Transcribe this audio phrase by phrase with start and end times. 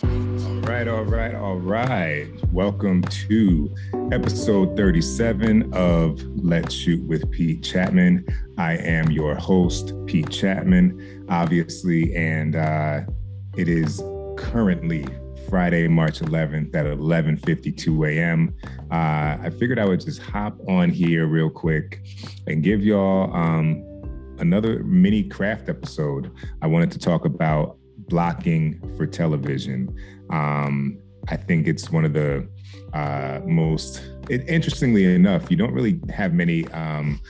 [0.03, 2.27] All right, all right, all right.
[2.51, 3.75] Welcome to
[4.11, 8.25] episode 37 of Let's Shoot with Pete Chapman.
[8.57, 13.01] I am your host, Pete Chapman, obviously, and uh,
[13.55, 14.01] it is
[14.41, 15.05] currently
[15.49, 18.55] Friday, March 11th at 11:52 a.m.
[18.91, 22.01] Uh, I figured I would just hop on here real quick
[22.47, 23.83] and give y'all um,
[24.39, 26.31] another mini craft episode.
[26.61, 29.95] I wanted to talk about blocking for television.
[30.29, 32.47] Um, I think it's one of the
[32.93, 37.21] uh, most, it, interestingly enough, you don't really have many um,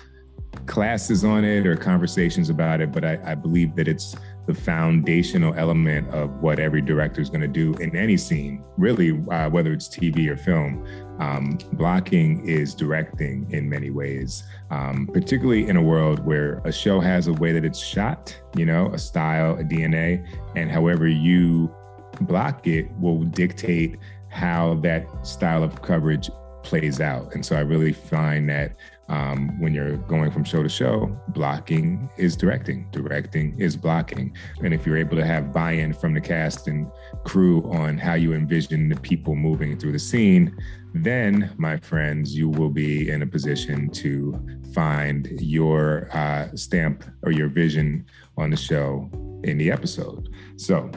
[0.66, 4.16] classes on it or conversations about it, but I, I believe that it's
[4.52, 9.12] the foundational element of what every director is going to do in any scene, really,
[9.30, 10.86] uh, whether it's TV or film.
[11.20, 17.00] Um, blocking is directing in many ways, um, particularly in a world where a show
[17.00, 21.74] has a way that it's shot, you know, a style, a DNA, and however you
[22.22, 23.98] block it will dictate
[24.30, 26.30] how that style of coverage
[26.64, 27.34] plays out.
[27.34, 28.74] And so I really find that
[29.12, 34.34] um, when you're going from show to show, blocking is directing, directing is blocking.
[34.64, 36.90] And if you're able to have buy in from the cast and
[37.26, 40.56] crew on how you envision the people moving through the scene,
[40.94, 44.40] then, my friends, you will be in a position to
[44.74, 48.06] find your uh, stamp or your vision
[48.38, 49.10] on the show
[49.44, 50.30] in the episode.
[50.56, 50.90] So,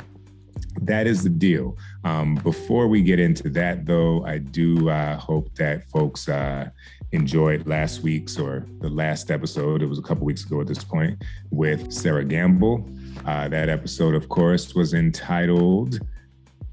[0.83, 1.77] that is the deal.
[2.05, 6.71] Um, before we get into that, though, I do uh, hope that folks uh,
[7.15, 9.83] enjoyed last week's or the last episode.
[9.83, 12.89] It was a couple weeks ago at this point with Sera Gamble.
[13.25, 16.01] Uh, that episode, of course, was entitled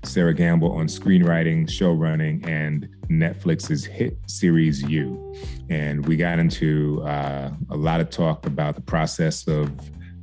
[0.04, 5.36] Sera Gamble on screenwriting, show running, and Netflix's hit series You.
[5.70, 9.72] And we got into uh, a lot of talk about the process of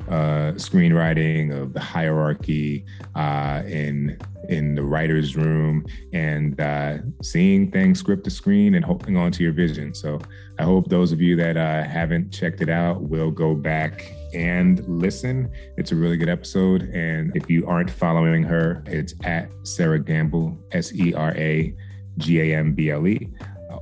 [0.08, 7.98] uh, screenwriting, of the hierarchy uh, in in the writer's room, and uh, seeing things
[7.98, 9.94] script to screen and holding on to your vision.
[9.94, 10.19] So
[10.58, 14.86] I hope those of you that uh, haven't checked it out will go back and
[14.88, 15.50] listen.
[15.76, 16.82] It's a really good episode.
[16.94, 21.75] And if you aren't following her, it's at Sera Gamble, S E R A
[22.16, 23.28] G A M B L E,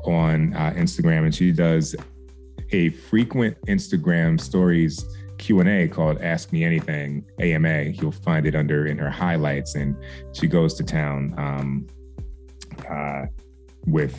[0.05, 1.95] on uh, Instagram, and she does
[2.73, 5.05] a frequent Instagram stories
[5.39, 7.83] Q&A called Ask Me Anything AMA.
[7.85, 9.97] You'll find it under in her highlights and
[10.33, 11.87] she goes to town um,
[12.89, 13.27] uh,
[13.87, 14.17] with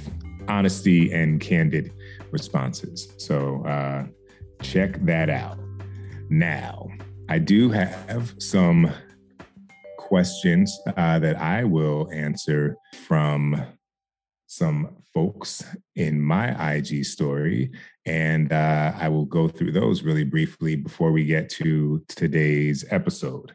[0.47, 1.91] honesty and candid
[2.31, 3.13] responses.
[3.17, 4.05] So uh,
[4.61, 5.59] check that out.
[6.29, 6.87] Now,
[7.29, 8.91] I do have some
[9.97, 13.61] questions uh, that I will answer from
[14.47, 15.63] some folks
[15.95, 17.71] in my IG story.
[18.05, 23.53] And uh, I will go through those really briefly before we get to today's episode.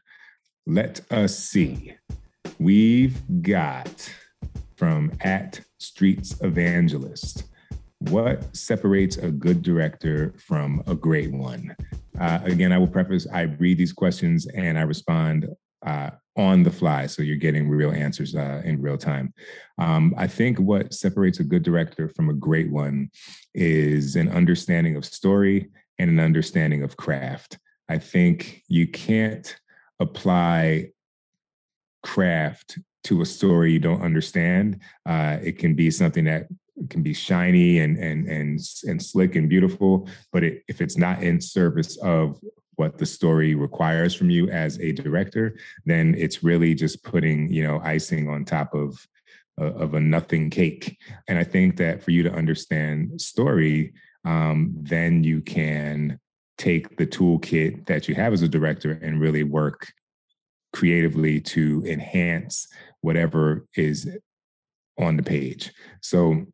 [0.66, 1.94] Let us see.
[2.58, 4.12] We've got
[4.76, 7.44] from at Streets Evangelist.
[8.10, 11.74] What separates a good director from a great one?
[12.20, 15.48] Uh, again, I will preface I read these questions and I respond
[15.86, 17.06] uh, on the fly.
[17.06, 19.34] So you're getting real answers uh, in real time.
[19.78, 23.10] Um, I think what separates a good director from a great one
[23.54, 27.58] is an understanding of story and an understanding of craft.
[27.88, 29.54] I think you can't
[30.00, 30.92] apply
[32.02, 34.80] craft to a story you don't understand.
[35.04, 36.46] Uh, it can be something that
[36.88, 41.22] can be shiny and and and and slick and beautiful, but it, if it's not
[41.22, 42.40] in service of
[42.76, 47.62] what the story requires from you as a director, then it's really just putting, you
[47.62, 49.06] know, icing on top of
[49.60, 50.96] uh, of a nothing cake.
[51.28, 53.92] And I think that for you to understand story,
[54.24, 56.18] um, then you can
[56.56, 59.92] take the toolkit that you have as a director and really work
[60.72, 62.68] creatively to enhance
[63.02, 64.08] whatever is
[64.98, 65.70] on the page.
[66.00, 66.46] So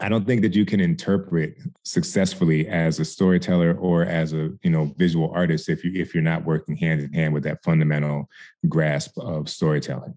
[0.00, 4.70] I don't think that you can interpret successfully as a storyteller or as a you
[4.70, 8.28] know visual artist if you if you're not working hand in hand with that fundamental
[8.68, 10.14] grasp of storytelling.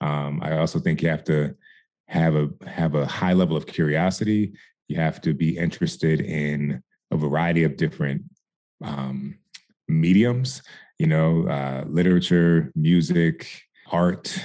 [0.00, 1.54] Um, I also think you have to
[2.08, 4.52] have a have a high level of curiosity.
[4.88, 8.22] You have to be interested in a variety of different
[8.84, 9.38] um,
[9.88, 10.62] mediums.
[10.98, 14.38] You know, uh, literature, music, art,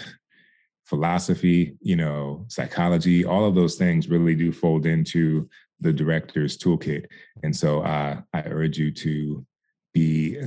[0.85, 5.49] philosophy, you know, psychology, all of those things really do fold into
[5.79, 7.05] the director's toolkit.
[7.43, 9.45] And so uh, I urge you to
[9.93, 10.39] be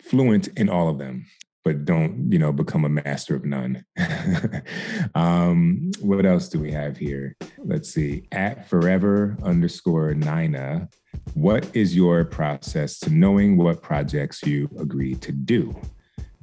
[0.00, 1.26] fluent in all of them,
[1.64, 3.84] but don't, you know, become a master of none.
[5.14, 7.36] um, what else do we have here?
[7.58, 8.28] Let's see.
[8.32, 10.88] At forever underscore Nina,
[11.34, 15.74] what is your process to knowing what projects you agree to do?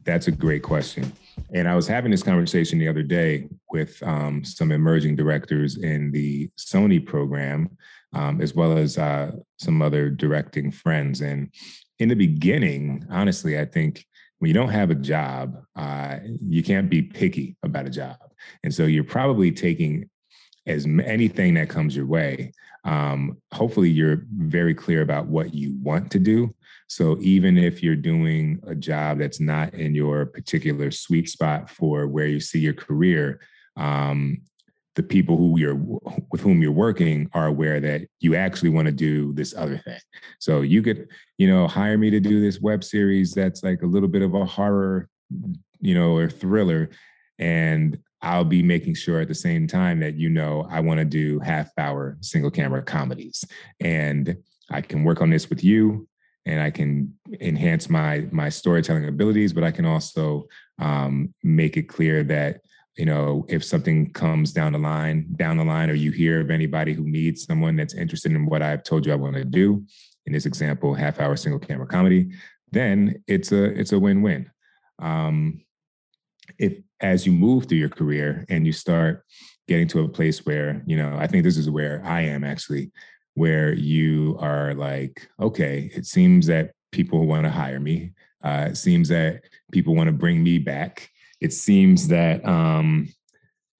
[0.04, 1.12] That's a great question.
[1.54, 6.12] And I was having this conversation the other day with um, some emerging directors in
[6.12, 7.70] the Sony program,
[8.14, 11.22] um, as well as uh, some other directing friends.
[11.22, 11.52] And
[12.00, 14.06] in the beginning, honestly, I think
[14.40, 18.18] when you don't have a job, uh, you can't be picky about a job.
[18.64, 20.10] And so you're probably taking
[20.68, 22.52] as anything that comes your way.
[22.86, 26.54] Um, hopefully, you're very clear about what you want to do
[26.90, 32.08] so even if you're doing a job that's not in your particular sweet spot for
[32.08, 33.40] where you see your career,
[33.78, 34.42] um,
[34.96, 35.80] the people who you're
[36.32, 40.00] with whom you're working are aware that you actually want to do this other thing.
[40.40, 41.08] So you could,
[41.38, 44.34] you know, hire me to do this web series that's like a little bit of
[44.34, 45.08] a horror,
[45.80, 46.90] you know, or thriller,
[47.38, 51.06] and I'll be making sure at the same time that you know I want to
[51.06, 53.46] do half hour single camera comedies,
[53.80, 54.38] and
[54.70, 56.08] I can work on this with you
[56.46, 60.48] and I can enhance my my storytelling abilities, but I can also
[60.80, 62.62] um, make it clear that
[62.98, 66.50] you know if something comes down the line down the line or you hear of
[66.50, 69.84] anybody who needs someone that's interested in what I've told you I want to do
[70.26, 72.32] in this example half hour single camera comedy
[72.72, 74.50] then it's a it's a win-win.
[75.00, 75.62] Um,
[76.60, 79.24] if as you move through your career and you start
[79.68, 82.92] getting to a place where you know I think this is where I am actually
[83.36, 88.12] where you are like, okay, it seems that people want to hire me.
[88.44, 91.10] Uh, it seems that people want to bring me back.
[91.40, 93.08] It seems that um,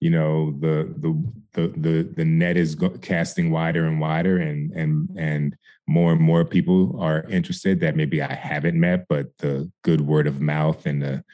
[0.00, 4.72] you know the the the the, the net is go- casting wider and wider, and
[4.72, 5.56] and and
[5.86, 10.26] more and more people are interested that maybe I haven't met, but the good word
[10.26, 11.24] of mouth and the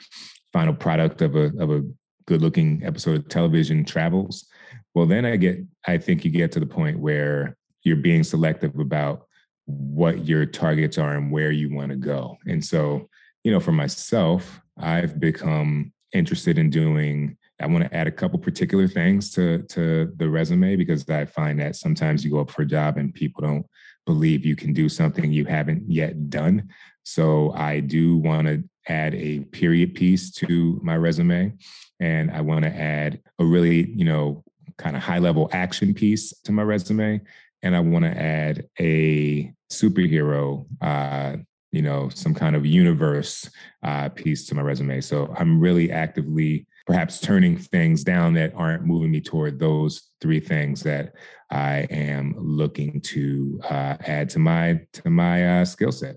[0.57, 1.83] final product of a of a
[2.27, 4.47] good looking episode of television travels.
[4.95, 8.79] Well, then I get I think you get to the point where you're being selective
[8.79, 9.27] about
[9.67, 12.39] what your targets are and where you want to go.
[12.47, 13.07] And so,
[13.45, 18.39] you know, for myself, I've become interested in doing I want to add a couple
[18.39, 22.63] particular things to to the resume because I find that sometimes you go up for
[22.63, 23.67] a job and people don't
[24.07, 26.71] believe you can do something you haven't yet done.
[27.03, 31.53] So I do want to add a period piece to my resume
[32.01, 34.45] and I want to add a really, you know,
[34.79, 37.21] kind of high level action piece to my resume
[37.63, 41.37] and I want to add a superhero, uh,
[41.73, 43.51] you know, some kind of universe
[43.83, 45.01] uh, piece to my resume.
[45.01, 50.41] So I'm really actively perhaps turning things down that aren't moving me toward those three
[50.41, 51.15] things that
[51.51, 56.17] I am looking to uh, add to my to my uh, skill set.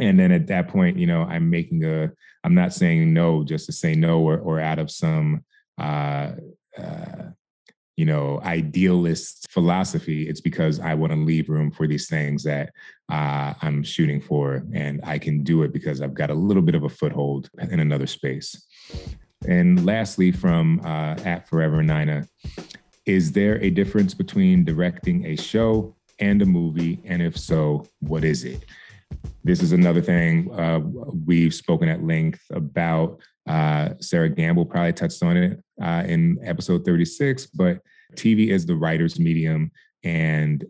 [0.00, 2.10] And then at that point, you know, I'm making a.
[2.44, 5.44] I'm not saying no just to say no or or out of some
[5.78, 6.32] uh,
[6.78, 7.22] uh,
[7.96, 10.28] you know, idealist philosophy.
[10.28, 12.70] It's because I want to leave room for these things that
[13.10, 16.74] uh, I'm shooting for, and I can do it because I've got a little bit
[16.74, 18.66] of a foothold in another space.
[19.46, 22.26] And lastly, from uh, at Forever Nina,
[23.04, 27.00] is there a difference between directing a show and a movie?
[27.04, 28.64] And if so, what is it?
[29.44, 30.80] This is another thing uh,
[31.26, 36.84] we've spoken at length about uh, Sera Gamble probably touched on it uh, in episode
[36.84, 37.78] 36, but
[38.14, 39.70] TV is the writer's medium
[40.04, 40.64] and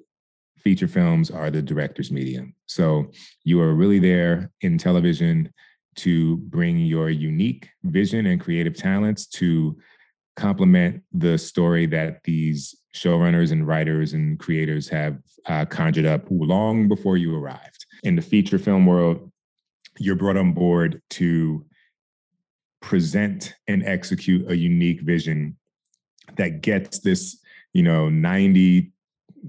[0.58, 2.54] feature films are the director's medium.
[2.66, 3.11] So
[3.44, 5.52] you are really there in television
[5.96, 9.76] to bring your unique vision and creative talents to
[10.37, 16.88] complement the story that these showrunners and writers and creators have uh, conjured up long
[16.88, 17.81] before you arrived.
[18.02, 19.30] In the feature film world,
[19.99, 21.64] you're brought on board to
[22.80, 25.56] present and execute a unique vision
[26.37, 27.38] that gets this,
[27.73, 28.90] you know, 90,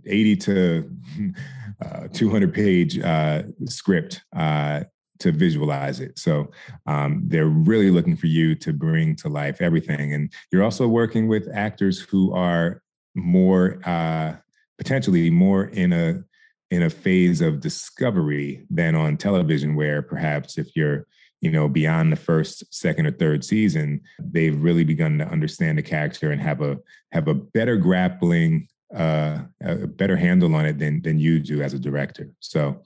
[0.05, 0.91] 80 to
[1.85, 4.83] uh, 200 page uh, script uh,
[5.19, 6.19] to visualize it.
[6.19, 6.51] So
[6.85, 10.13] um, they're really looking for you to bring to life everything.
[10.13, 12.81] And you're also working with actors who are
[13.15, 14.35] more uh,
[14.77, 16.23] potentially more in a
[16.73, 21.05] in a phase of discovery than on television, where perhaps if you're
[21.39, 25.83] you know beyond the first, second, or third season, they've really begun to understand the
[25.83, 26.79] character and have a
[27.11, 31.75] have a better grappling uh, a better handle on it than than you do as
[31.75, 32.33] a director.
[32.39, 32.81] So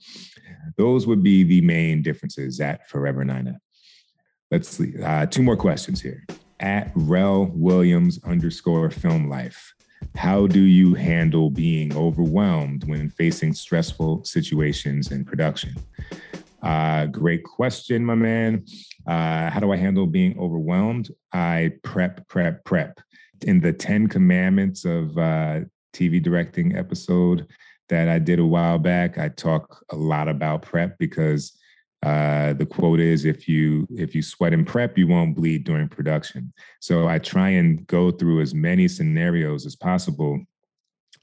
[0.76, 3.58] those would be the main differences at Forever Nina.
[4.50, 5.02] Let's see.
[5.02, 6.26] Uh, two more questions here.
[6.60, 9.72] At Rel Williams underscore film life.
[10.14, 15.74] How do you handle being overwhelmed when facing stressful situations in production?
[16.62, 18.64] Uh, great question, my man.
[19.06, 21.10] Uh, how do I handle being overwhelmed?
[21.32, 23.00] I prep, prep, prep.
[23.42, 25.60] In the 10 commandments of uh,
[25.92, 27.46] TV directing episode
[27.88, 31.56] that I did a while back, I talk a lot about prep because
[32.02, 35.88] uh, the quote is if you if you sweat and prep you won't bleed during
[35.88, 36.52] production.
[36.80, 40.40] So i try and go through as many scenarios as possible.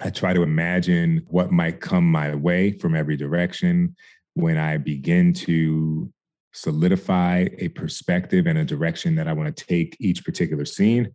[0.02, 3.96] I try to imagine what might come my way from every direction.
[4.34, 6.12] When i begin to
[6.52, 11.12] solidify a perspective and a direction that i want to take each particular scene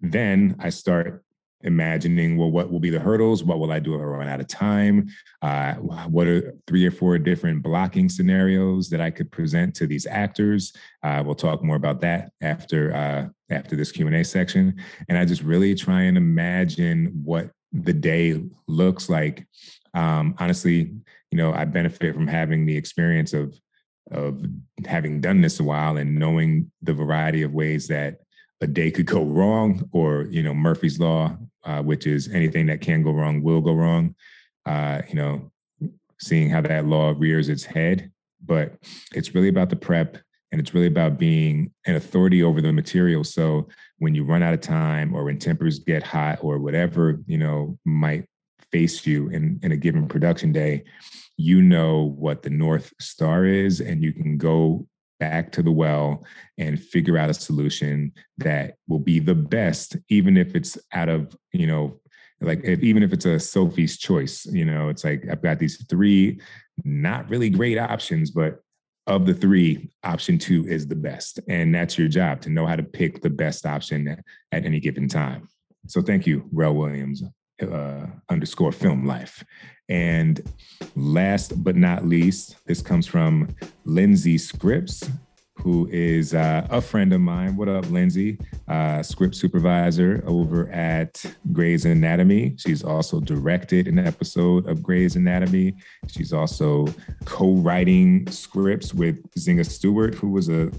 [0.00, 1.24] then i start
[1.62, 3.42] imagining well what will be the hurdles?
[3.42, 5.08] What will i do if i run out of time?
[5.42, 10.06] Uh, what are three or four different blocking scenarios that i could present to these
[10.06, 10.72] actors?
[11.02, 14.76] Uh, we'll talk more about that after uh, after this q&a section.
[15.08, 19.46] And i just really try and imagine what the day looks like.
[19.94, 20.92] Um, honestly
[21.30, 23.58] you know i benefit from having the experience of
[24.10, 24.42] of
[24.86, 28.20] having done this a while and knowing the variety of ways that
[28.60, 32.80] a day could go wrong, or you know Murphy's law, uh, which is anything that
[32.80, 34.14] can go wrong will go wrong.
[34.66, 35.50] Uh, you know,
[36.20, 38.10] seeing how that law rears its head,
[38.44, 38.74] but
[39.14, 40.18] it's really about the prep,
[40.50, 43.24] and it's really about being an authority over the material.
[43.24, 47.38] So when you run out of time, or when tempers get hot, or whatever you
[47.38, 48.26] know might
[48.72, 50.84] face you in in a given production day,
[51.36, 54.86] you know what the north star is, and you can go
[55.18, 56.24] back to the well
[56.58, 61.36] and figure out a solution that will be the best even if it's out of
[61.52, 62.00] you know
[62.40, 65.84] like if, even if it's a sophie's choice you know it's like i've got these
[65.86, 66.40] three
[66.84, 68.60] not really great options but
[69.08, 71.40] of the three option two is the best.
[71.48, 74.22] And that's your job to know how to pick the best option at,
[74.52, 75.48] any given time.
[75.86, 77.22] So thank you rel williams
[77.62, 79.44] uh, underscore film life
[79.88, 80.42] and
[80.96, 85.08] last but not least, this comes from Lindsay Scripps,
[85.56, 87.56] who is uh, a friend of mine.
[87.56, 88.38] What up, Lindsay?
[88.68, 92.54] Uh, script supervisor over at Grey's Anatomy.
[92.58, 95.74] She's also directed an episode of Grey's Anatomy.
[96.06, 96.86] She's also
[97.24, 100.70] co writing scripts with Zinga Stewart, who was a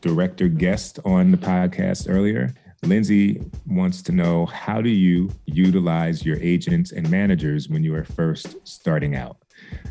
[0.00, 2.52] director guest on the podcast earlier.
[2.82, 8.04] Lindsay wants to know how do you utilize your agents and managers when you are
[8.04, 9.38] first starting out?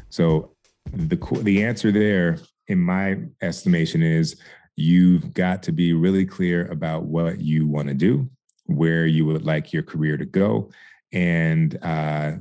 [0.10, 0.56] So
[0.94, 2.38] the the answer there
[2.68, 4.40] in my estimation is
[4.76, 8.30] you've got to be really clear about what you want to do,
[8.66, 10.70] where you would like your career to go,
[11.12, 12.34] and uh,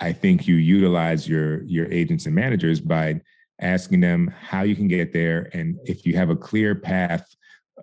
[0.00, 3.20] I think you utilize your your agents and managers by
[3.60, 7.34] asking them how you can get there, and if you have a clear path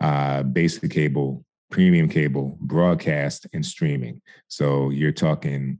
[0.00, 4.20] uh, basic cable, premium cable, broadcast, and streaming.
[4.48, 5.78] So you're talking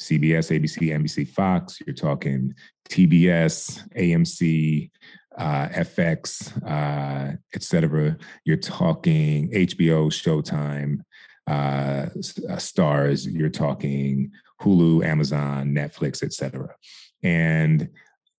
[0.00, 1.80] CBS, ABC, NBC, Fox.
[1.86, 2.54] You're talking
[2.88, 4.90] TBS, AMC,
[5.36, 8.16] uh, FX, uh, etc.
[8.44, 11.00] You're talking HBO, Showtime,
[11.48, 12.08] uh,
[12.50, 13.26] uh, Starz.
[13.30, 16.74] You're talking Hulu, Amazon, Netflix, etc.
[17.22, 17.88] And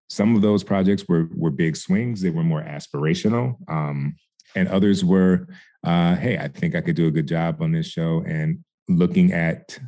[0.10, 2.22] some of those projects were were big swings.
[2.22, 3.56] They were more aspirational.
[3.70, 4.16] Um,
[4.56, 5.48] and others were,
[5.84, 8.24] uh, hey, I think I could do a good job on this show.
[8.28, 9.80] And looking at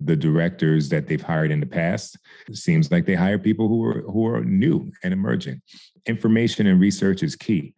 [0.00, 3.84] the directors that they've hired in the past, it seems like they hire people who
[3.84, 5.62] are who are new and emerging.
[6.06, 7.74] Information and research is key.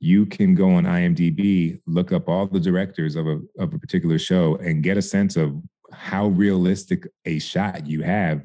[0.00, 4.18] You can go on IMDb, look up all the directors of a of a particular
[4.18, 5.60] show, and get a sense of
[5.92, 8.44] how realistic a shot you have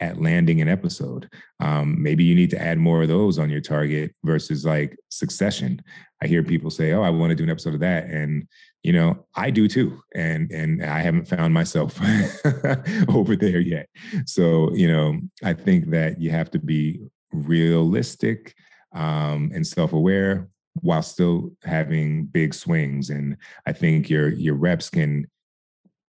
[0.00, 1.28] at landing an episode.
[1.60, 5.82] Um, maybe you need to add more of those on your target versus like Succession.
[6.22, 8.46] I hear people say, "Oh, I want to do an episode of that," and
[8.82, 11.98] you know, I do too, and and I haven't found myself
[13.08, 13.88] over there yet.
[14.26, 17.00] So you know, I think that you have to be
[17.32, 18.54] realistic
[18.92, 20.48] um, and self-aware
[20.82, 23.10] while still having big swings.
[23.10, 25.26] And I think your your reps can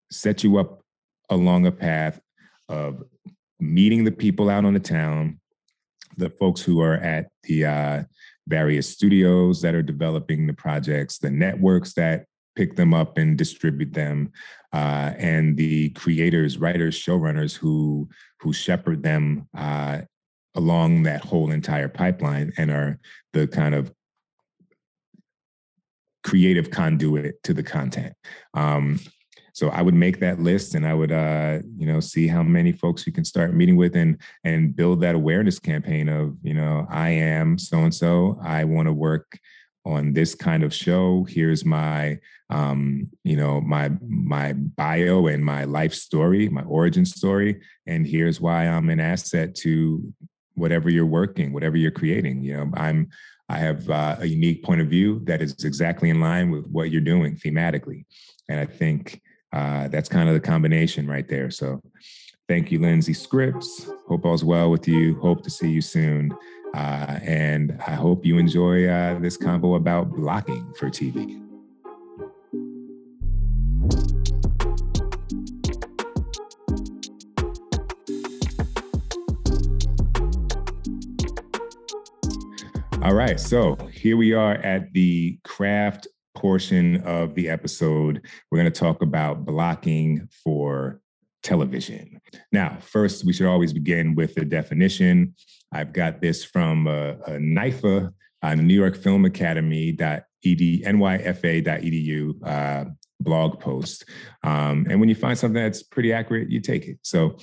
[0.10, 0.84] set you up
[1.30, 2.20] along a path
[2.70, 3.04] of
[3.62, 5.40] meeting the people out on the town,
[6.18, 8.04] the folks who are at the uh,
[8.48, 12.26] various studios that are developing the projects, the networks that
[12.56, 14.32] pick them up and distribute them,
[14.74, 20.02] uh, and the creators, writers, showrunners who who shepherd them uh,
[20.56, 23.00] along that whole entire pipeline and are
[23.34, 23.94] the kind of
[26.24, 28.14] creative conduit to the content.
[28.54, 29.00] Um,
[29.54, 32.72] so I would make that list and I would uh, you know see how many
[32.72, 36.88] folks you can start meeting with and and build that awareness campaign of you know
[36.90, 39.40] I am so and so I want to work
[39.86, 41.26] on this kind of show.
[41.28, 42.20] Here's my
[42.52, 48.42] um, you know my my bio and my life story my origin story and here's
[48.42, 50.14] why i'm an asset to
[50.56, 52.44] whatever you're working whatever you're creating.
[52.44, 53.10] You know i'm
[53.48, 56.92] i have uh, a unique point of view that is exactly in line with what
[56.92, 58.06] you're doing thematically.
[58.50, 59.22] And i think
[59.54, 61.52] uh, that's kind of the combination right there.
[61.52, 61.82] So
[62.48, 63.90] thank you lindsay scripps.
[64.08, 65.20] Hope all's well with you.
[65.20, 66.36] Hope to see you soon.
[66.74, 71.42] Uh, and I hope you enjoy uh, this combo about blocking for TV.
[83.04, 86.08] All right, so here we are at the craft
[86.42, 88.26] portion of the episode.
[88.50, 91.00] We're going to talk about blocking for
[91.44, 92.20] television.
[92.52, 95.36] Now, first, we should always begin with the definition.
[95.72, 102.86] I've got this from uh, a NYFA, uh, New York Film Academy ed, nyfa.edu uh,
[103.20, 104.06] blog post.
[104.44, 106.98] Um, and when you find something that's pretty accurate, you take it.
[107.04, 107.38] So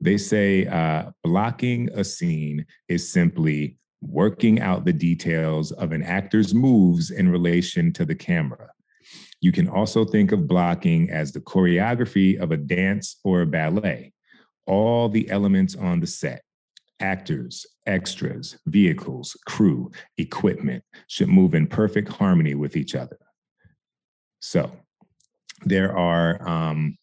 [0.00, 6.54] they say uh, blocking a scene is simply working out the details of an actor's
[6.54, 8.68] moves in relation to the camera.
[9.40, 14.12] You can also think of blocking as the choreography of a dance or a ballet.
[14.66, 16.42] All the elements on the set,
[17.00, 23.18] actors, extras, vehicles, crew, equipment should move in perfect harmony with each other.
[24.40, 24.70] So
[25.64, 26.96] there are um,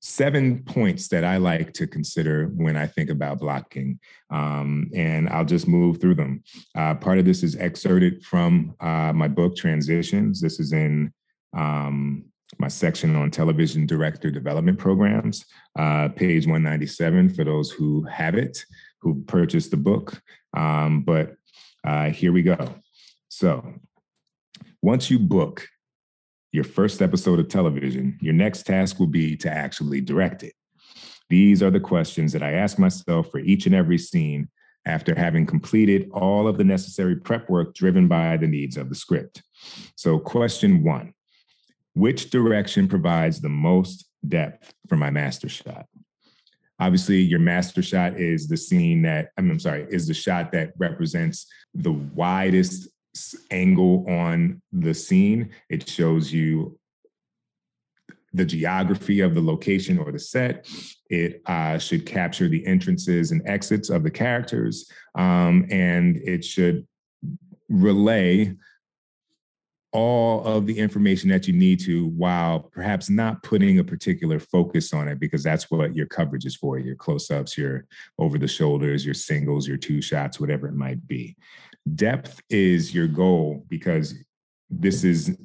[0.00, 5.44] seven points that I like to consider when I think about blocking, um, and I'll
[5.44, 6.42] just move through them.
[6.76, 10.40] Uh, part of this is excerpted from uh, my book, Transitions.
[10.40, 11.12] This is in
[11.56, 12.24] um,
[12.58, 15.44] my section on television director development programs,
[15.78, 18.64] uh, page 197 for those who have it
[19.00, 20.20] who purchased the book.
[20.54, 21.34] Um, but
[21.84, 22.74] uh, here we go.
[23.28, 23.74] So,
[24.82, 25.66] once you book
[26.52, 30.54] your first episode of television, your next task will be to actually direct it.
[31.28, 34.48] These are the questions that I ask myself for each and every scene
[34.86, 38.94] after having completed all of the necessary prep work driven by the needs of the
[38.94, 39.42] script.
[39.94, 41.14] So, question one
[41.94, 45.86] Which direction provides the most depth for my master shot?
[46.80, 50.50] Obviously, your master shot is the scene that, I mean, I'm sorry, is the shot
[50.52, 52.88] that represents the widest
[53.50, 55.50] angle on the scene.
[55.68, 56.78] It shows you
[58.32, 60.68] the geography of the location or the set.
[61.08, 64.90] It uh, should capture the entrances and exits of the characters.
[65.16, 66.86] Um, and it should
[67.68, 68.54] relay
[69.92, 74.94] all of the information that you need to while perhaps not putting a particular focus
[74.94, 77.86] on it because that's what your coverage is for your close-ups your
[78.18, 81.36] over the shoulders your singles your two shots whatever it might be
[81.94, 84.14] depth is your goal because
[84.68, 85.36] this is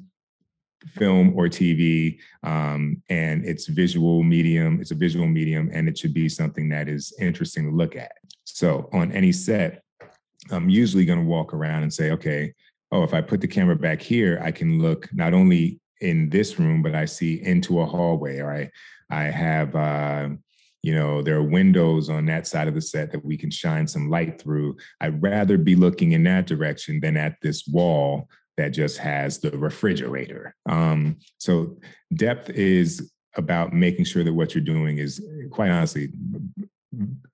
[0.94, 6.14] film or tv um, and it's visual medium it's a visual medium and it should
[6.14, 8.12] be something that is interesting to look at.
[8.44, 9.82] So on any set
[10.50, 12.54] i'm usually going to walk around and say okay
[12.92, 16.58] oh, if I put the camera back here, I can look not only in this
[16.58, 18.70] room, but I see into a hallway, or I,
[19.10, 20.28] I have, uh,
[20.86, 23.88] you know, there are windows on that side of the set that we can shine
[23.88, 24.76] some light through.
[25.00, 29.50] I'd rather be looking in that direction than at this wall that just has the
[29.50, 30.54] refrigerator.
[30.68, 31.76] Um, so
[32.14, 35.20] depth is about making sure that what you're doing is
[35.50, 36.10] quite honestly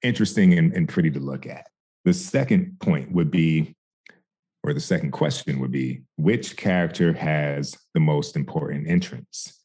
[0.00, 1.66] interesting and, and pretty to look at.
[2.06, 3.76] The second point would be
[4.64, 9.61] or the second question would be which character has the most important entrance?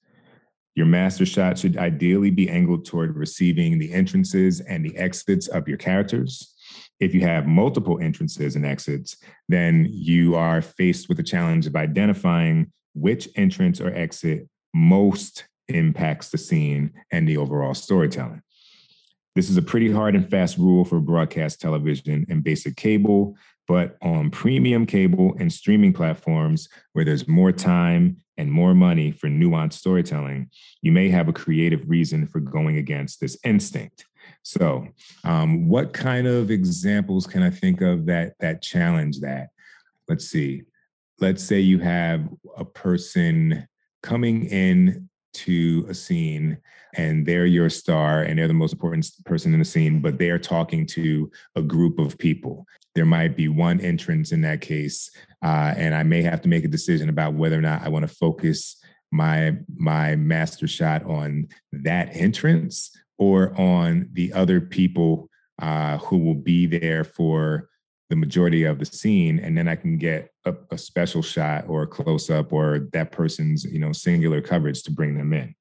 [0.78, 5.68] Your master shot should ideally be angled toward receiving the entrances and the exits of
[5.68, 6.54] your characters.
[7.00, 9.18] If you have multiple entrances and exits,
[9.50, 16.30] then you are faced with the challenge of identifying which entrance or exit most impacts
[16.30, 18.44] the scene and the overall storytelling.
[19.34, 23.36] This is a pretty hard and fast rule for broadcast television and basic cable,
[23.68, 29.28] but on premium cable and streaming platforms where there's more time and more money for
[29.28, 30.50] nuanced storytelling,
[30.82, 34.06] you may have a creative reason for going against this instinct.
[34.44, 34.88] So,
[35.24, 39.50] um, what kind of examples can I think of that that challenge that?
[40.08, 40.64] Let's see.
[41.20, 43.68] Let's say you have a person
[44.04, 46.58] coming in to a scene
[46.96, 50.40] and they're your star and they're the most important person in the scene, but they're
[50.40, 52.66] talking to a group of people.
[52.96, 55.12] There might be one entrance in that case,
[55.44, 58.08] uh, and I may have to make a decision about whether or not I want
[58.08, 65.30] to focus my my master shot on that entrance or on the other people
[65.62, 67.70] uh, who will be there for
[68.10, 71.84] the majority of the scene and then i can get a, a special shot or
[71.84, 75.54] a close up or that person's you know singular coverage to bring them in.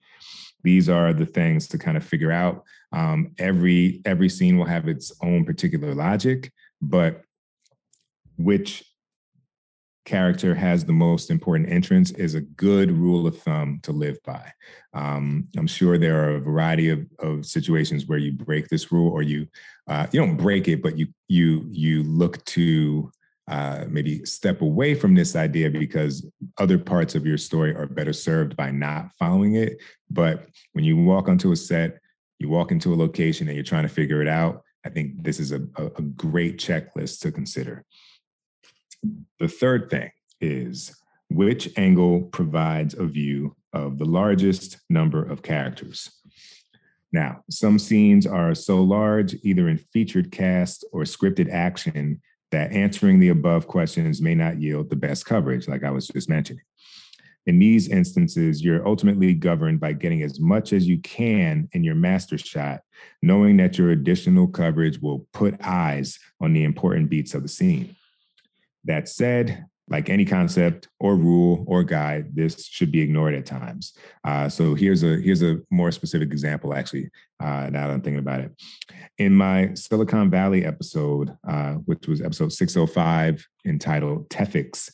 [0.62, 2.64] These are the things to kind of figure out.
[2.92, 7.22] Um, every every scene will have its own particular logic but
[8.36, 8.84] which
[10.06, 14.50] character has the most important entrance is a good rule of thumb to live by.
[14.94, 19.12] Um, I'm sure there are a variety of, of situations where you break this rule
[19.12, 19.46] or you
[19.88, 23.10] uh, you don't break it, but you you you look to
[23.48, 26.26] uh, maybe step away from this idea because
[26.58, 29.78] other parts of your story are better served by not following it.
[30.10, 31.98] But when you walk onto a set,
[32.38, 35.38] you walk into a location and you're trying to figure it out, I think this
[35.38, 37.84] is a, a, a great checklist to consider.
[39.38, 40.94] The third thing is
[41.28, 46.10] which angle provides a view of the largest number of characters.
[47.12, 52.20] Now, some scenes are so large, either in featured cast or scripted action,
[52.52, 56.28] that answering the above questions may not yield the best coverage, like I was just
[56.28, 56.62] mentioning.
[57.46, 61.94] In these instances, you're ultimately governed by getting as much as you can in your
[61.94, 62.80] master shot,
[63.22, 67.95] knowing that your additional coverage will put eyes on the important beats of the scene.
[68.86, 73.96] That said, like any concept or rule or guide, this should be ignored at times.
[74.24, 77.08] Uh, so here's a here's a more specific example, actually.
[77.38, 78.52] Uh, now that I'm thinking about it,
[79.18, 84.90] in my Silicon Valley episode, uh, which was episode 605, entitled "Tethics,"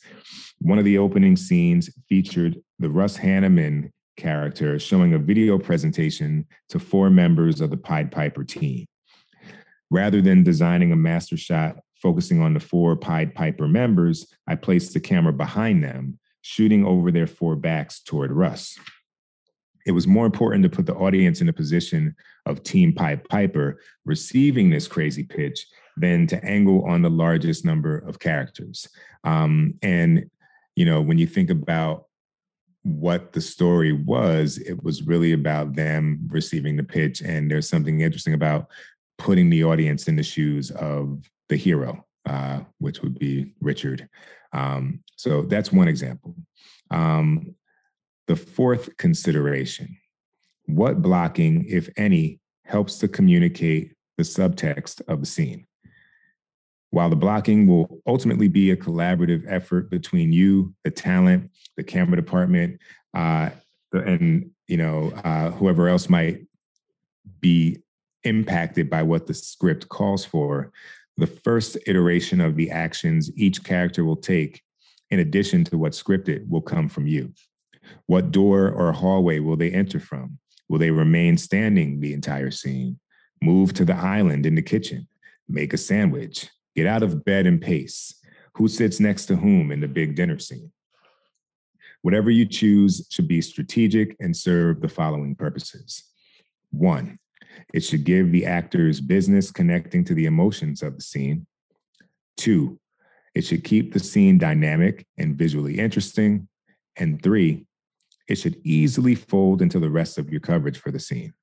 [0.59, 6.77] one of the opening scenes featured the Russ Hanneman character showing a video presentation to
[6.77, 8.85] four members of the Pied Piper team.
[9.89, 14.93] Rather than designing a master shot focusing on the four Pied Piper members, I placed
[14.93, 18.77] the camera behind them, shooting over their four backs toward Russ.
[19.85, 23.79] It was more important to put the audience in a position of Team Pied Piper
[24.05, 28.87] receiving this crazy pitch than to angle on the largest number of characters.
[29.23, 30.29] Um, and,
[30.75, 32.07] you know, when you think about
[32.81, 37.21] what the story was, it was really about them receiving the pitch.
[37.21, 38.67] And there's something interesting about
[39.17, 44.09] putting the audience in the shoes of the hero, uh, which would be Richard.
[44.53, 46.35] Um, so that's one example.
[46.89, 47.53] Um,
[48.25, 49.97] the fourth consideration
[50.65, 55.67] what blocking, if any, helps to communicate the subtext of the scene?
[56.89, 62.15] While the blocking will ultimately be a collaborative effort between you, the talent, the camera
[62.15, 62.79] department,
[63.13, 63.49] uh,
[63.91, 66.47] and you know uh, whoever else might
[67.41, 67.83] be
[68.23, 70.71] impacted by what the script calls for,
[71.17, 74.61] the first iteration of the actions each character will take,
[75.11, 77.33] in addition to what's scripted, will come from you.
[78.07, 80.39] What door or hallway will they enter from?
[80.69, 82.99] Will they remain standing the entire scene?
[83.41, 85.07] Move to the island in the kitchen?
[85.47, 86.49] Make a sandwich?
[86.75, 88.15] Get out of bed and pace?
[88.55, 90.71] Who sits next to whom in the big dinner scene?
[92.01, 96.03] Whatever you choose should be strategic and serve the following purposes.
[96.71, 97.19] One,
[97.73, 101.45] it should give the actors business connecting to the emotions of the scene.
[102.37, 102.79] Two,
[103.35, 106.47] it should keep the scene dynamic and visually interesting.
[106.97, 107.65] And three,
[108.27, 111.33] it should easily fold into the rest of your coverage for the scene.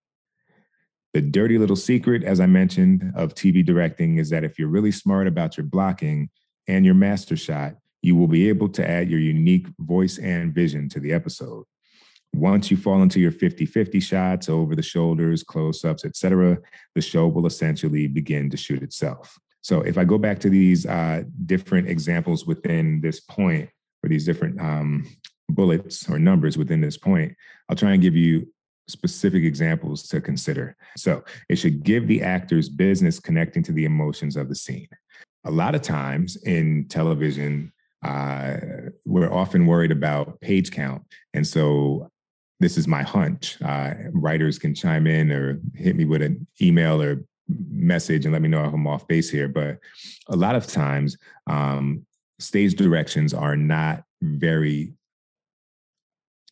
[1.13, 4.93] The dirty little secret, as I mentioned, of TV directing is that if you're really
[4.93, 6.31] smart about your blocking
[6.69, 10.89] and your master shot, you will be able to add your unique voice and vision
[10.91, 11.65] to the episode.
[12.35, 16.59] Once you fall into your 50 50 shots over the shoulders, close ups, etc.,
[16.95, 19.39] the show will essentially begin to shoot itself.
[19.63, 23.69] So, if I go back to these uh, different examples within this point,
[24.03, 25.07] or these different um,
[25.49, 27.35] bullets or numbers within this point,
[27.69, 28.47] I'll try and give you
[28.89, 30.77] specific examples to consider.
[30.97, 34.89] So it should give the actors business connecting to the emotions of the scene.
[35.45, 37.73] A lot of times in television,
[38.05, 38.57] uh,
[39.07, 41.03] we're often worried about page count.
[41.35, 42.11] And so
[42.61, 43.61] this is my hunch.
[43.63, 47.25] Uh, writers can chime in or hit me with an email or
[47.71, 49.49] message and let me know if I'm off base here.
[49.49, 49.79] But
[50.29, 52.07] a lot of times, um,
[52.39, 54.95] stage directions are not very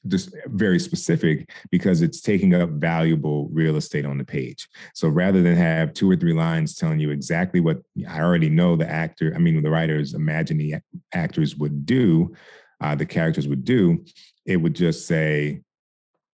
[0.07, 4.69] just very specific because it's taking up valuable real estate on the page.
[4.95, 8.77] So rather than have two or three lines telling you exactly what I already know
[8.77, 10.77] the actor, I mean, the writers imagine the
[11.13, 12.35] actors would do,
[12.81, 14.05] uh, the characters would do,
[14.47, 15.63] it would just say,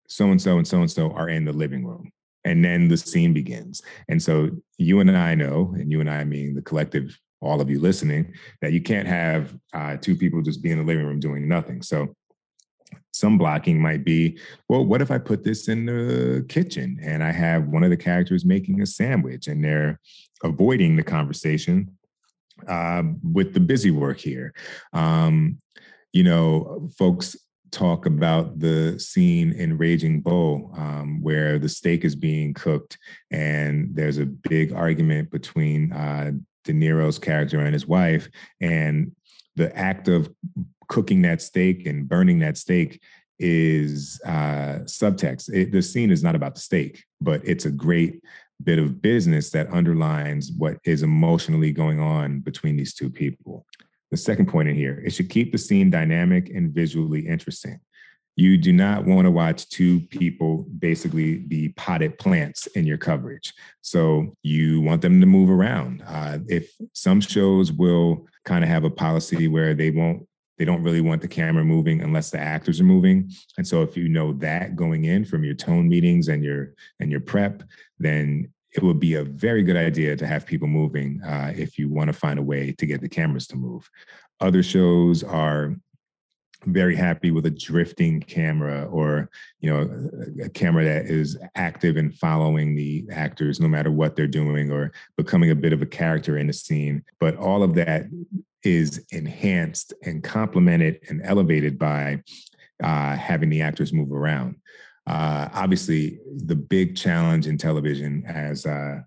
[0.08, 2.10] so and so and so and so are in the living room.
[2.44, 3.80] And then the scene begins.
[4.08, 7.70] And so you and I know, and you and I mean the collective, all of
[7.70, 11.20] you listening, that you can't have uh, two people just be in the living room
[11.20, 11.80] doing nothing.
[11.80, 12.14] So
[13.14, 14.36] some blocking might be
[14.68, 17.96] well what if i put this in the kitchen and i have one of the
[17.96, 19.98] characters making a sandwich and they're
[20.42, 21.96] avoiding the conversation
[22.68, 24.52] uh, with the busy work here
[24.92, 25.58] um,
[26.12, 27.36] you know folks
[27.70, 32.98] talk about the scene in raging bull um, where the steak is being cooked
[33.31, 36.31] and there's a big argument between uh,
[36.64, 38.29] de niro's character and his wife
[38.61, 39.12] and
[39.57, 40.31] the act of
[40.88, 43.00] cooking that steak and burning that steak
[43.38, 45.53] is uh, subtext.
[45.53, 48.22] It, the scene is not about the steak, but it's a great
[48.62, 53.66] bit of business that underlines what is emotionally going on between these two people.
[54.14, 57.81] The second point in here, it should keep the scene dynamic and visually interesting.
[58.37, 63.53] You do not want to watch two people basically be potted plants in your coverage.
[63.83, 66.05] So you want them to move around.
[66.07, 70.85] Uh, if some shows will kind of have a policy where they won't they don't
[70.85, 74.33] really want the camera moving unless the actors are moving and so if you know
[74.35, 77.64] that going in from your tone meetings and your and your prep
[77.98, 81.88] then it would be a very good idea to have people moving uh, if you
[81.88, 83.88] want to find a way to get the cameras to move
[84.40, 85.74] other shows are
[86.66, 89.28] very happy with a drifting camera or
[89.60, 90.10] you know
[90.42, 94.90] a camera that is active and following the actors no matter what they're doing or
[95.16, 98.06] becoming a bit of a character in the scene but all of that
[98.64, 102.22] is enhanced and complemented and elevated by
[102.82, 104.56] uh, having the actors move around.
[105.06, 109.00] Uh, obviously, the big challenge in television, as uh,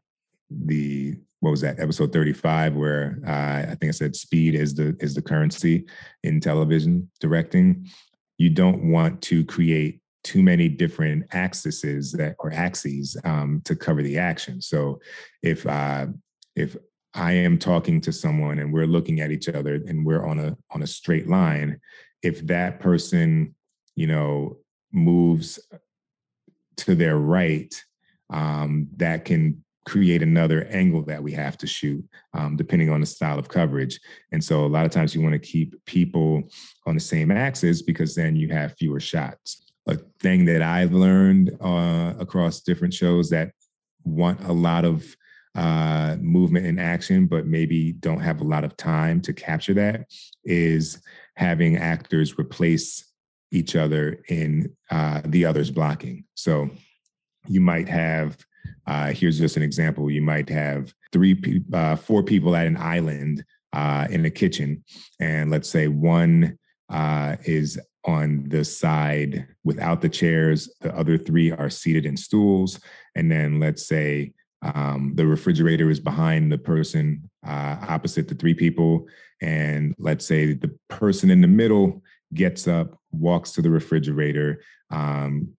[0.50, 4.98] the what was that episode 35 where uh, i think i said speed is the
[5.00, 5.86] is the currency
[6.24, 7.88] in television directing.
[8.38, 14.04] You don't want to create too many different axes that or axes um, to cover
[14.04, 14.62] the action.
[14.62, 15.00] So
[15.42, 16.08] if uh,
[16.56, 16.76] if
[17.14, 20.58] I am talking to someone and we're looking at each other and we're on a
[20.72, 21.80] on a straight line,
[22.22, 23.56] if that person,
[23.96, 24.58] you know,
[24.92, 25.60] moves
[26.78, 27.74] to their right,
[28.30, 33.06] um, that can create another angle that we have to shoot, um, depending on the
[33.06, 34.00] style of coverage.
[34.34, 36.44] And so a lot of times you want to keep people
[36.86, 39.64] on the same axis because then you have fewer shots.
[39.88, 43.52] A thing that I've learned uh, across different shows that
[44.04, 45.16] want a lot of
[45.56, 50.12] uh, movement and action, but maybe don't have a lot of time to capture that,
[50.44, 51.02] is
[51.36, 53.07] having actors replace
[53.52, 56.26] each other in uh, the other's blocking.
[56.36, 56.70] So
[57.48, 58.38] you might have,
[58.86, 63.44] uh, here's just an example, you might have three, uh, four people at an island
[63.74, 64.84] uh, in a kitchen,
[65.20, 66.58] and let's say one
[66.90, 72.80] uh, is on the side without the chairs, the other three are seated in stools,
[73.16, 78.54] and then let's say um, the refrigerator is behind the person uh, opposite the three
[78.54, 79.08] people.
[79.42, 82.02] And let's say the person in the middle
[82.34, 84.62] gets up, walks to the refrigerator,
[84.92, 85.50] um,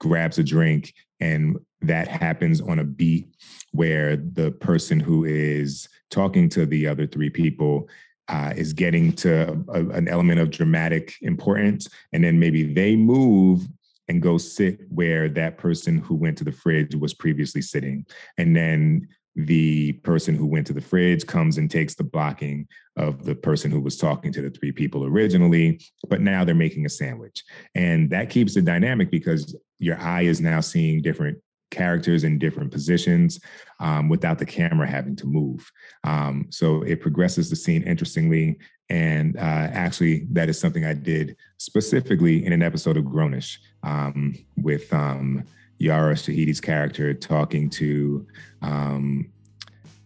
[0.00, 3.28] grabs a drink, and that happens on a beat
[3.72, 7.88] where the person who is talking to the other three people
[8.28, 11.88] uh, is getting to a, an element of dramatic importance.
[12.12, 13.66] And then maybe they move
[14.08, 18.04] and go sit where that person who went to the fridge was previously sitting.
[18.38, 23.24] And then the person who went to the fridge comes and takes the blocking of
[23.24, 26.90] the person who was talking to the three people originally, but now they're making a
[26.90, 27.42] sandwich.
[27.74, 31.38] And that keeps the dynamic because your eye is now seeing different
[31.70, 33.40] characters in different positions
[33.80, 35.68] um, without the camera having to move.
[36.04, 38.58] Um, so it progresses the scene interestingly.
[38.90, 39.40] And uh,
[39.72, 45.44] actually, that is something I did specifically in an episode of Grownish um, with um,
[45.82, 48.24] Yara Shahidi's character talking to
[48.62, 49.28] um,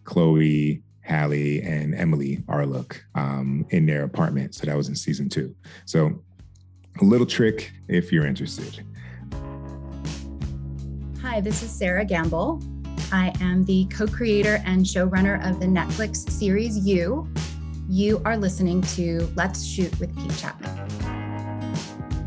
[0.05, 4.55] Chloe, Halle, and Emily Arlook um, in their apartment.
[4.55, 5.55] So that was in season two.
[5.85, 6.19] So
[6.99, 8.83] a little trick if you're interested.
[11.21, 12.59] Hi, this is Sera Gamble.
[13.11, 17.31] I am the co creator and showrunner of the Netflix series You.
[17.87, 20.73] You are listening to Let's Shoot with Pete Chapman.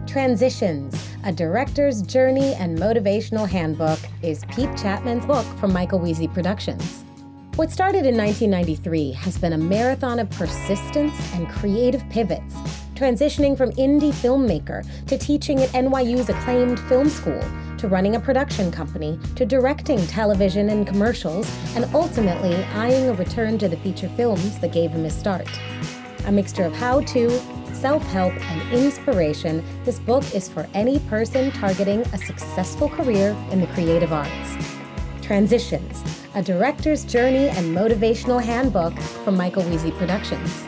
[0.06, 7.04] Transitions, a director's journey and motivational handbook, is Pete Chapman's book from Michael Wiese Productions.
[7.56, 12.54] What started in 1993 has been a marathon of persistence and creative pivots,
[12.94, 17.42] transitioning from indie filmmaker to teaching at NYU's acclaimed film school
[17.76, 23.58] to running a production company, to directing television and commercials, and ultimately eyeing a return
[23.58, 25.48] to the feature films that gave him his start.
[26.26, 27.28] A mixture of how to,
[27.74, 33.60] self help, and inspiration, this book is for any person targeting a successful career in
[33.60, 34.56] the creative arts.
[35.22, 36.02] Transitions,
[36.34, 40.66] a director's journey and motivational handbook from Michael Wiese Productions.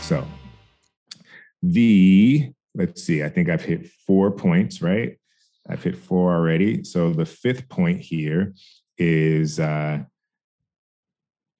[0.00, 0.26] So,
[1.62, 5.18] the let's see, I think I've hit four points, right?
[5.68, 6.84] I've hit four already.
[6.84, 8.54] So the fifth point here
[8.98, 10.00] is uh,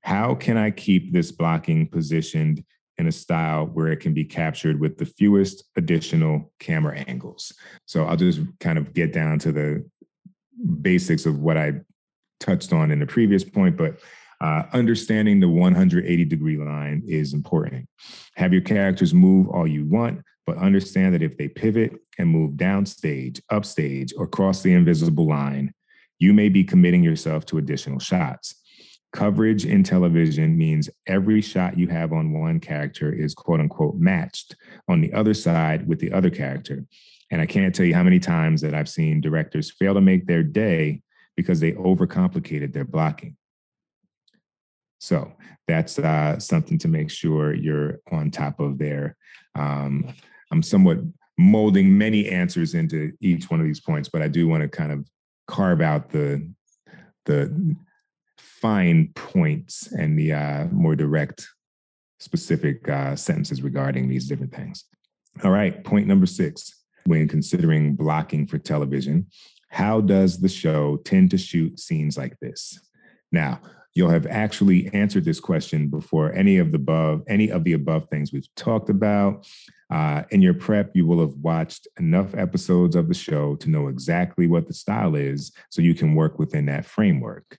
[0.03, 2.65] how can I keep this blocking positioned
[2.99, 7.53] in a style where it can be captured with the fewest additional camera angles?
[7.87, 9.85] So I'll just kind of get down to the
[10.81, 11.81] basics of what I
[12.41, 14.01] touched on in the previous point, but
[14.41, 17.89] uh, understanding the 180 degree line is important.
[18.35, 22.53] Have your characters move all you want, but understand that if they pivot and move
[22.53, 25.73] downstage, upstage, or cross the invisible line,
[26.19, 28.62] you may be committing yourself to additional shots.
[29.13, 34.57] Coverage in television means every shot you have on one character is quote unquote matched
[34.89, 36.85] on the other side with the other character.
[37.31, 40.27] And I can't tell you how many times that I've seen directors fail to make
[40.27, 41.03] their day
[41.37, 43.37] because they overcomplicated their blocking.
[44.99, 45.33] So
[45.67, 49.17] that's uh, something to make sure you're on top of there.
[49.55, 50.15] Um,
[50.51, 50.99] I'm somewhat
[51.39, 54.93] molding many answers into each one of these points, but I do want to kind
[54.93, 55.07] of
[55.49, 56.49] carve out the
[57.25, 57.77] the
[58.43, 61.47] fine points and the uh, more direct,
[62.19, 64.85] specific uh, sentences regarding these different things.
[65.45, 66.73] All right, point number six.
[67.05, 69.27] When considering blocking for television,
[69.71, 72.79] how does the show tend to shoot scenes like this?
[73.33, 73.61] Now,
[73.95, 78.09] you'll have actually answered this question before any of the above any of the above
[78.09, 79.47] things we've talked about
[79.91, 83.89] uh, in your prep you will have watched enough episodes of the show to know
[83.89, 87.59] exactly what the style is so you can work within that framework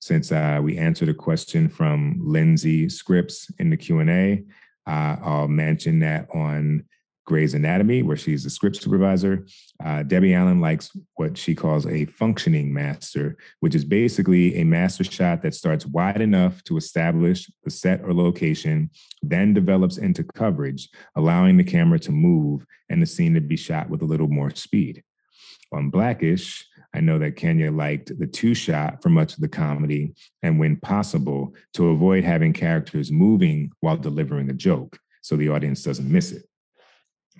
[0.00, 4.44] since uh, we answered a question from lindsay scripps in the q&a
[4.86, 6.84] uh, i'll mention that on
[7.28, 9.46] Grey's Anatomy, where she's a script supervisor.
[9.84, 15.04] Uh, Debbie Allen likes what she calls a functioning master, which is basically a master
[15.04, 18.88] shot that starts wide enough to establish the set or location,
[19.20, 23.90] then develops into coverage, allowing the camera to move and the scene to be shot
[23.90, 25.04] with a little more speed.
[25.70, 30.14] On Blackish, I know that Kenya liked the two shot for much of the comedy,
[30.42, 35.82] and when possible, to avoid having characters moving while delivering a joke so the audience
[35.82, 36.44] doesn't miss it.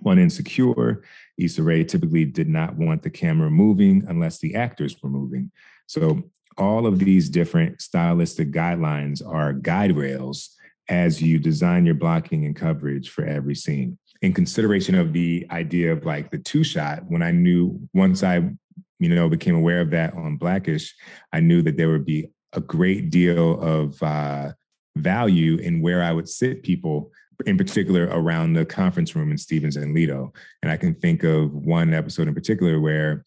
[0.05, 1.03] On Insecure,
[1.39, 5.51] Issa Rae typically did not want the camera moving unless the actors were moving.
[5.87, 6.23] So
[6.57, 10.55] all of these different stylistic guidelines are guide rails
[10.89, 13.99] as you design your blocking and coverage for every scene.
[14.23, 18.51] In consideration of the idea of like the two shot, when I knew once I,
[18.99, 20.95] you know, became aware of that on Blackish,
[21.33, 24.53] I knew that there would be a great deal of uh,
[24.97, 27.13] value in where I would sit people
[27.47, 30.33] in particular around the conference room in Stevens and Lido.
[30.63, 33.25] And I can think of one episode in particular where,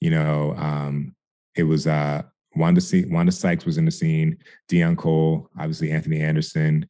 [0.00, 1.14] you know, um,
[1.54, 2.22] it was uh,
[2.56, 6.88] Wanda, C- Wanda Sykes was in the scene, Deon Cole, obviously Anthony Anderson,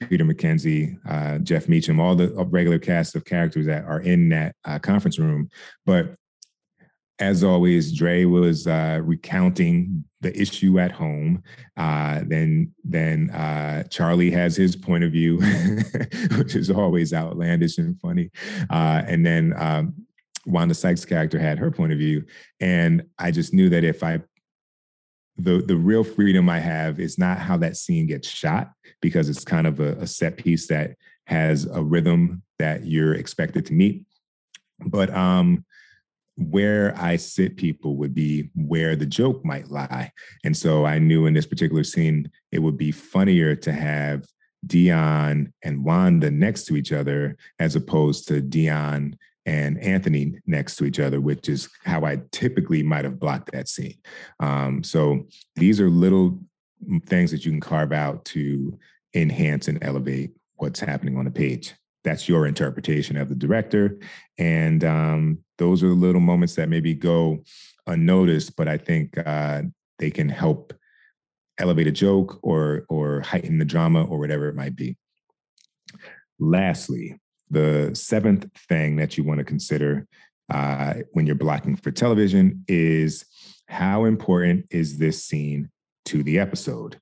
[0.00, 4.54] Peter Mackenzie, uh, Jeff Meacham, all the regular cast of characters that are in that
[4.64, 5.48] uh, conference room.
[5.84, 6.14] But
[7.18, 11.42] as always, Dre was uh, recounting the issue at home.
[11.76, 15.38] Uh, then, then uh, Charlie has his point of view,
[16.36, 18.30] which is always outlandish and funny.
[18.68, 19.94] Uh, and then um,
[20.46, 22.24] Wanda Sykes' character had her point of view,
[22.60, 24.20] and I just knew that if I
[25.38, 28.70] the the real freedom I have is not how that scene gets shot
[29.02, 33.66] because it's kind of a, a set piece that has a rhythm that you're expected
[33.66, 34.06] to meet,
[34.86, 35.64] but um,
[36.36, 40.12] where I sit people would be where the joke might lie.
[40.44, 44.26] And so I knew in this particular scene, it would be funnier to have
[44.66, 49.14] Deon and Wanda next to each other as opposed to Deon
[49.46, 53.68] and Anthony next to each other, which is how I typically might have blocked that
[53.68, 53.96] scene.
[54.40, 56.40] Um, so these are little
[57.06, 58.78] things that you can carve out to
[59.14, 61.74] enhance and elevate what's happening on the page.
[62.04, 63.98] That's your interpretation of the director.
[64.36, 67.42] And um, those are the little moments that maybe go
[67.86, 69.62] unnoticed, but I think uh,
[69.98, 70.72] they can help
[71.58, 74.96] elevate a joke or or heighten the drama or whatever it might be.
[76.38, 77.18] Lastly,
[77.50, 80.06] the seventh thing that you want to consider
[80.52, 83.24] uh, when you're blocking for television is
[83.68, 85.70] how important is this scene
[86.04, 87.00] to the episode?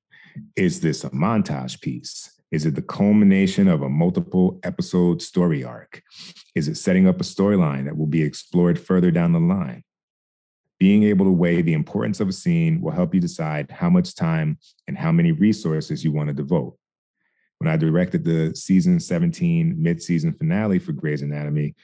[0.56, 2.30] Is this a montage piece?
[2.50, 6.02] Is it the culmination of a multiple episode story arc?
[6.54, 9.82] Is it setting up a storyline that will be explored further down the line?
[10.78, 14.14] Being able to weigh the importance of a scene will help you decide how much
[14.14, 16.76] time and how many resources you want to devote.
[17.58, 21.74] When I directed the season 17 mid-season finale for Grey's Anatomy,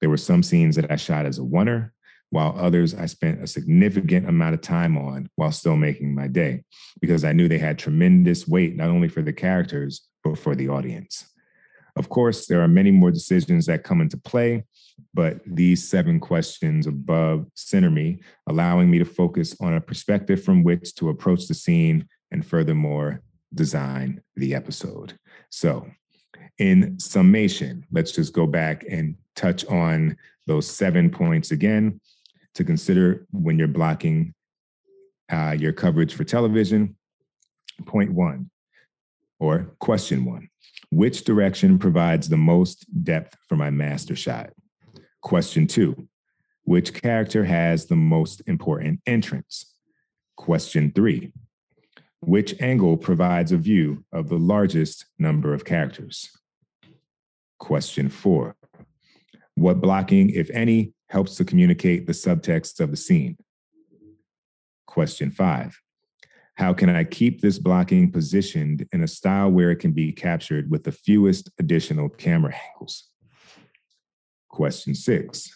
[0.00, 1.90] there were some scenes that I shot as a oneer,
[2.30, 6.64] while others I spent a significant amount of time on while still making my day,
[7.00, 10.68] because I knew they had tremendous weight, not only for the characters, but for the
[10.68, 11.26] audience.
[11.96, 14.64] Of course, there are many more decisions that come into play,
[15.12, 20.62] but these seven questions above center me, allowing me to focus on a perspective from
[20.62, 23.22] which to approach the scene and furthermore
[23.54, 25.18] design the episode.
[25.50, 25.86] So,
[26.58, 30.16] in summation, let's just go back and touch on
[30.46, 32.00] those seven points again
[32.54, 34.34] to consider when you're blocking
[35.30, 36.96] uh, your coverage for television.
[37.86, 38.50] Point one,
[39.40, 40.48] or question one
[40.90, 44.50] Which direction provides the most depth for my master shot?
[45.22, 46.08] Question two
[46.64, 49.74] Which character has the most important entrance?
[50.36, 51.32] Question three
[52.20, 56.30] Which angle provides a view of the largest number of characters?
[57.58, 58.54] Question four
[59.54, 63.36] What blocking, if any, helps to communicate the subtext of the scene?
[64.86, 65.80] Question five
[66.60, 70.70] How can I keep this blocking positioned in a style where it can be captured
[70.70, 73.08] with the fewest additional camera angles?
[74.50, 75.48] Question six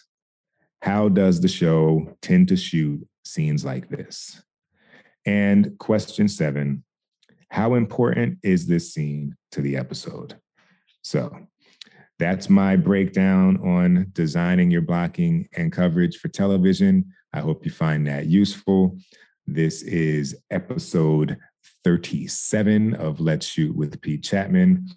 [0.81, 4.41] How does the show tend to shoot scenes like this?
[5.27, 6.83] And question seven
[7.51, 10.35] How important is this scene to the episode?
[11.03, 11.37] So
[12.17, 17.13] that's my breakdown on designing your blocking and coverage for television.
[17.31, 18.97] I hope you find that useful.
[19.47, 21.37] This is episode
[21.83, 24.89] 37 of Let's Shoot with Pete Chatmon.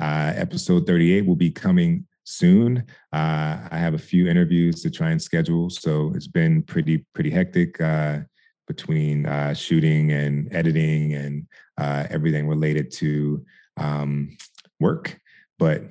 [0.00, 2.78] Uh, episode 38 will be coming soon.
[3.12, 7.30] Uh, I have a few interviews to try and schedule, so it's been pretty pretty
[7.30, 8.20] hectic uh,
[8.66, 11.46] between uh, shooting and editing and
[11.78, 13.44] uh, everything related to
[13.76, 14.36] um,
[14.80, 15.16] work.
[15.60, 15.84] But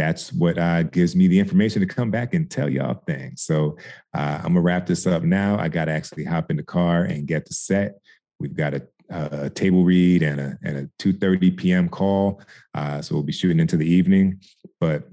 [0.00, 3.42] that's what uh, gives me the information to come back and tell y'all things.
[3.42, 3.76] So
[4.14, 5.58] uh, I'm gonna wrap this up now.
[5.58, 8.00] I got to actually hop in the car and get the set.
[8.38, 11.88] We've got a, a table read and a and a 2:30 p.m.
[11.90, 12.40] call,
[12.74, 14.40] uh, so we'll be shooting into the evening.
[14.80, 15.06] But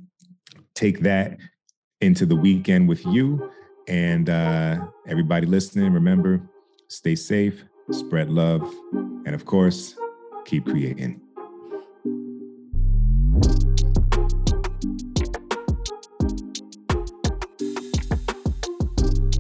[0.73, 1.37] take that
[1.99, 3.51] into the weekend with you.
[3.89, 6.41] And uh, everybody listening, remember,
[6.87, 7.61] stay safe,
[7.91, 8.61] spread love,
[8.93, 9.95] and of course,
[10.45, 11.26] keep creating.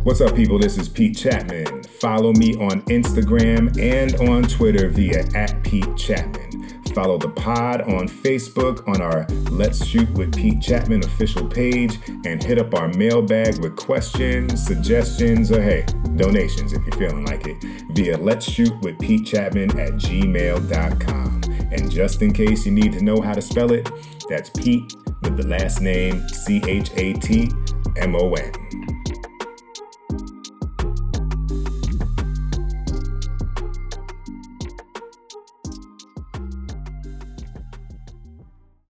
[0.07, 0.57] What's up, people?
[0.57, 1.85] This is Pete Chatmon.
[1.85, 6.95] Follow me on Instagram and on Twitter via at Pete Chatmon.
[6.95, 12.41] Follow the pod on Facebook on our Let's Shoot with Pete Chatmon official page and
[12.41, 15.85] hit up our mailbag with questions, suggestions, or hey,
[16.15, 21.41] donations if you're feeling like it via Let's Shoot with Pete Chatmon at gmail.com.
[21.73, 23.91] And just in case you need to know how to spell it,
[24.29, 27.51] that's Pete with the last name C H A T
[27.97, 28.86] M O N.